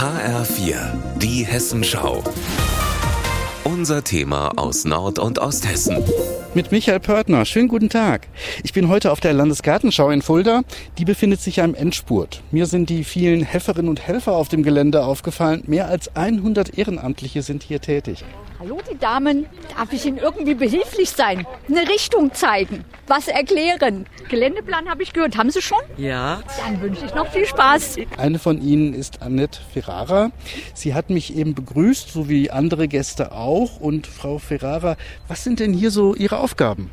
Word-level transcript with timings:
HR4, 0.00 0.78
die 1.18 1.44
Hessenschau. 1.44 2.24
Unser 3.64 4.02
Thema 4.02 4.50
aus 4.56 4.86
Nord- 4.86 5.18
und 5.18 5.38
Osthessen. 5.38 6.02
Mit 6.54 6.72
Michael 6.72 7.00
Pörtner. 7.00 7.44
Schönen 7.44 7.68
guten 7.68 7.90
Tag. 7.90 8.26
Ich 8.64 8.72
bin 8.72 8.88
heute 8.88 9.12
auf 9.12 9.20
der 9.20 9.34
Landesgartenschau 9.34 10.08
in 10.08 10.22
Fulda. 10.22 10.62
Die 10.96 11.04
befindet 11.04 11.42
sich 11.42 11.56
ja 11.56 11.66
im 11.66 11.74
Endspurt. 11.74 12.42
Mir 12.50 12.64
sind 12.64 12.88
die 12.88 13.04
vielen 13.04 13.42
Helferinnen 13.42 13.90
und 13.90 14.00
Helfer 14.00 14.32
auf 14.32 14.48
dem 14.48 14.62
Gelände 14.62 15.04
aufgefallen. 15.04 15.64
Mehr 15.66 15.88
als 15.88 16.16
100 16.16 16.78
Ehrenamtliche 16.78 17.42
sind 17.42 17.62
hier 17.62 17.82
tätig. 17.82 18.24
Hallo, 18.60 18.78
die 18.92 18.98
Damen. 18.98 19.46
Darf 19.74 19.90
ich 19.94 20.04
Ihnen 20.04 20.18
irgendwie 20.18 20.54
behilflich 20.54 21.08
sein? 21.08 21.46
Eine 21.66 21.88
Richtung 21.88 22.34
zeigen, 22.34 22.84
was 23.06 23.26
erklären. 23.26 24.04
Geländeplan 24.28 24.86
habe 24.90 25.02
ich 25.02 25.14
gehört. 25.14 25.38
Haben 25.38 25.50
Sie 25.50 25.62
schon? 25.62 25.78
Ja. 25.96 26.42
Dann 26.62 26.78
wünsche 26.82 27.06
ich 27.06 27.14
noch 27.14 27.26
viel 27.32 27.46
Spaß. 27.46 27.96
Eine 28.18 28.38
von 28.38 28.60
ihnen 28.60 28.92
ist 28.92 29.22
Annette 29.22 29.60
Ferrara. 29.72 30.30
Sie 30.74 30.92
hat 30.92 31.08
mich 31.08 31.34
eben 31.34 31.54
begrüßt, 31.54 32.12
so 32.12 32.28
wie 32.28 32.50
andere 32.50 32.86
Gäste 32.86 33.32
auch. 33.32 33.80
Und 33.80 34.06
Frau 34.06 34.36
Ferrara, 34.36 34.98
was 35.26 35.42
sind 35.42 35.58
denn 35.58 35.72
hier 35.72 35.90
so 35.90 36.14
Ihre 36.14 36.36
Aufgaben? 36.36 36.90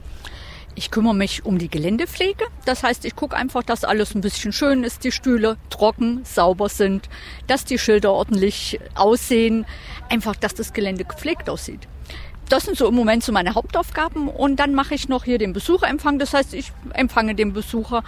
Ich 0.77 0.91
kümmere 0.91 1.15
mich 1.15 1.43
um 1.43 1.57
die 1.57 1.69
Geländepflege. 1.69 2.45
Das 2.65 2.83
heißt, 2.83 3.03
ich 3.05 3.15
gucke 3.15 3.35
einfach, 3.35 3.63
dass 3.63 3.83
alles 3.83 4.13
ein 4.13 4.21
bisschen 4.21 4.53
schön 4.53 4.83
ist, 4.83 5.03
die 5.03 5.11
Stühle 5.11 5.57
trocken, 5.71 6.21
sauber 6.23 6.69
sind, 6.69 7.09
dass 7.47 7.65
die 7.65 7.79
Schilder 7.79 8.13
ordentlich 8.13 8.79
aussehen, 8.93 9.65
einfach, 10.09 10.35
dass 10.35 10.53
das 10.53 10.73
Gelände 10.73 11.03
gepflegt 11.03 11.49
aussieht. 11.49 11.87
Das 12.49 12.65
sind 12.65 12.77
so 12.77 12.87
im 12.87 12.93
Moment 12.93 13.23
so 13.23 13.31
meine 13.31 13.55
Hauptaufgaben 13.55 14.27
und 14.27 14.57
dann 14.57 14.75
mache 14.75 14.93
ich 14.93 15.09
noch 15.09 15.23
hier 15.23 15.39
den 15.39 15.51
Besucherempfang. 15.51 16.19
Das 16.19 16.35
heißt, 16.35 16.53
ich 16.53 16.71
empfange 16.93 17.33
den 17.33 17.53
Besucher, 17.53 18.03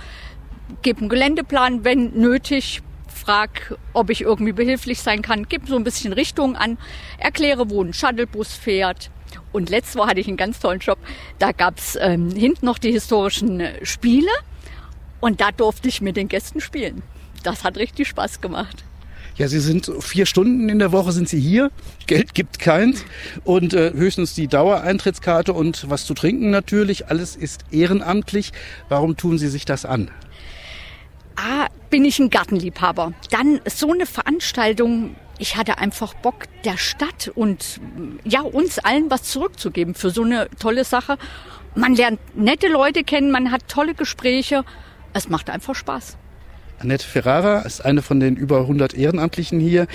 gebe 0.83 0.99
einen 0.99 1.09
Geländeplan, 1.09 1.83
wenn 1.83 2.13
nötig, 2.13 2.83
frag, 3.07 3.79
ob 3.93 4.11
ich 4.11 4.21
irgendwie 4.21 4.53
behilflich 4.53 5.01
sein 5.01 5.23
kann, 5.23 5.49
gebe 5.49 5.65
so 5.65 5.75
ein 5.75 5.83
bisschen 5.83 6.13
Richtung 6.13 6.55
an, 6.55 6.77
erkläre, 7.17 7.71
wo 7.71 7.81
ein 7.83 7.93
Shuttlebus 7.93 8.54
fährt. 8.54 9.09
Und 9.52 9.70
letztes 9.70 9.96
Mal 9.96 10.08
hatte 10.08 10.20
ich 10.20 10.27
einen 10.27 10.38
ganz 10.38 10.60
tollen 10.60 10.80
Job. 10.80 10.98
Da 11.40 11.52
gab's 11.52 11.98
ähm, 11.99 12.32
hinten 12.32 12.66
noch 12.66 12.77
die 12.77 12.91
historischen 12.91 13.63
Spiele 13.84 14.32
und 15.20 15.41
da 15.41 15.52
durfte 15.52 15.90
ich 15.90 16.02
mit 16.02 16.18
den 16.18 16.27
Gästen 16.27 16.62
spielen. 16.62 17.02
Das 17.44 17.63
hat 17.63 17.77
richtig 17.77 18.07
Spaß 18.07 18.41
gemacht. 18.41 18.84
Ja, 19.40 19.48
Sie 19.48 19.62
sind 19.62 19.90
vier 20.02 20.26
Stunden 20.26 20.68
in 20.68 20.80
der 20.80 20.91
Woche 20.91 21.13
sind 21.13 21.30
Sie 21.30 21.40
hier. 21.40 21.72
Geld 22.07 22.34
gibt 22.34 22.60
keins 22.60 23.05
und 23.46 23.74
äh, 23.74 23.94
höchstens 23.94 24.34
die 24.34 24.48
Dauereintrittskarte 24.48 25.54
und 25.54 25.90
was 25.90 26.05
zu 26.05 26.13
trinken 26.13 26.50
natürlich. 26.50 27.07
Alles 27.07 27.38
ist 27.38 27.63
ehrenamtlich. 27.72 28.52
Warum 28.90 29.16
tun 29.16 29.38
Sie 29.38 29.48
sich 29.48 29.63
das 29.63 29.85
an? 29.85 30.12
A, 31.38 31.68
bin 31.90 32.04
ich 32.04 32.20
ein 32.20 32.30
Gartenliebhaber. 32.30 33.13
Dann 33.32 33.62
so 33.66 33.94
eine 33.94 34.05
Veranstaltung. 34.05 35.16
Ich 35.40 35.55
hatte 35.55 35.77
einfach 35.77 36.13
Bock, 36.13 36.45
der 36.65 36.77
Stadt 36.77 37.32
und 37.34 37.79
ja, 38.26 38.41
uns 38.41 38.77
allen 38.77 39.09
was 39.09 39.23
zurückzugeben 39.23 39.95
für 39.95 40.09
so 40.09 40.23
eine 40.23 40.49
tolle 40.59 40.84
Sache. 40.84 41.18
Man 41.76 41.95
lernt 41.95 42.20
nette 42.35 42.68
Leute 42.68 43.05
kennen, 43.05 43.32
man 43.32 43.51
hat 43.51 43.67
tolle 43.70 43.93
Gespräche. 43.93 44.65
Es 45.13 45.29
macht 45.29 45.49
einfach 45.49 45.76
Spaß. 45.76 46.17
Annette 46.79 47.05
Ferrara 47.05 47.60
ist 47.62 47.84
eine 47.84 48.01
von 48.01 48.20
den 48.20 48.35
über 48.35 48.62
100 48.62 48.93
Ehrenamtlichen 48.93 49.60
hier. 49.60 49.87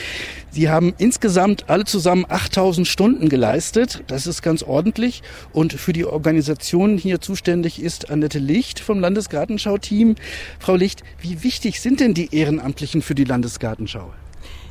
Sie 0.51 0.69
haben 0.69 0.95
insgesamt 0.99 1.69
alle 1.71 1.85
zusammen 1.85 2.27
8000 2.29 2.87
Stunden 2.87 3.29
geleistet. 3.29 4.03
Das 4.07 4.27
ist 4.27 4.43
ganz 4.43 4.63
ordentlich. 4.63 5.23
Und 5.53 5.73
für 5.73 5.93
die 5.93 6.05
Organisation 6.05 6.99
hier 6.99 7.21
zuständig 7.21 7.83
ist 7.83 8.11
Annette 8.11 8.39
Licht 8.39 8.81
vom 8.81 9.01
Landesgartenschau-Team. 9.01 10.17
Frau 10.59 10.77
Licht, 10.77 11.03
wie 11.21 11.43
wichtig 11.43 11.81
sind 11.81 12.01
denn 12.01 12.15
die 12.15 12.35
Ehrenamtlichen 12.35 13.01
für 13.01 13.15
die 13.15 13.25
Landesgartenschau? 13.25 14.13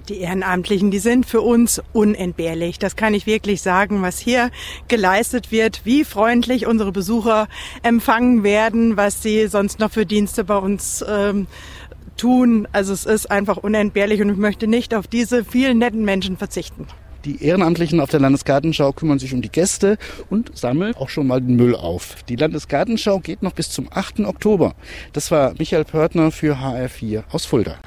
Die 0.09 0.19
Ehrenamtlichen, 0.19 0.91
die 0.91 0.99
sind 0.99 1.25
für 1.25 1.39
uns 1.39 1.81
unentbehrlich. 1.93 2.77
Das 2.77 2.97
kann 2.97 3.13
ich 3.13 3.25
wirklich 3.25 3.61
sagen, 3.61 4.01
was 4.01 4.19
hier 4.19 4.51
geleistet 4.89 5.51
wird, 5.51 5.81
wie 5.85 6.03
freundlich 6.03 6.67
unsere 6.67 6.91
Besucher 6.91 7.47
empfangen 7.83 8.43
werden, 8.43 8.97
was 8.97 9.23
sie 9.23 9.47
sonst 9.47 9.79
noch 9.79 9.91
für 9.91 10.05
Dienste 10.05 10.43
bei 10.43 10.57
uns 10.57 11.05
ähm, 11.07 11.47
tun. 12.17 12.67
Also 12.73 12.91
es 12.91 13.05
ist 13.05 13.31
einfach 13.31 13.57
unentbehrlich 13.57 14.21
und 14.21 14.29
ich 14.29 14.37
möchte 14.37 14.67
nicht 14.67 14.93
auf 14.93 15.07
diese 15.07 15.45
vielen 15.45 15.77
netten 15.77 16.03
Menschen 16.03 16.35
verzichten. 16.35 16.87
Die 17.25 17.41
Ehrenamtlichen 17.41 18.01
auf 18.01 18.09
der 18.09 18.19
Landesgartenschau 18.19 18.91
kümmern 18.91 19.17
sich 19.17 19.33
um 19.33 19.41
die 19.41 19.49
Gäste 19.49 19.97
und 20.29 20.57
sammeln 20.57 20.93
auch 20.95 21.07
schon 21.07 21.25
mal 21.27 21.39
den 21.39 21.55
Müll 21.55 21.73
auf. 21.73 22.21
Die 22.27 22.35
Landesgartenschau 22.35 23.19
geht 23.19 23.43
noch 23.43 23.53
bis 23.53 23.69
zum 23.69 23.87
8. 23.89 24.21
Oktober. 24.21 24.75
Das 25.13 25.31
war 25.31 25.53
Michael 25.57 25.85
Pörtner 25.85 26.31
für 26.31 26.57
HR4 26.57 27.23
aus 27.31 27.45
Fulda. 27.45 27.77